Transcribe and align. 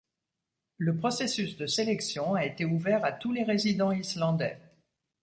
Le 0.79 0.95
processus 0.97 1.57
de 1.57 1.67
sélection 1.67 2.33
a 2.33 2.43
été 2.43 2.65
ouvert 2.65 3.05
à 3.05 3.11
tous 3.11 3.31
les 3.31 3.43
résidents 3.43 3.91
islandais. 3.91 4.57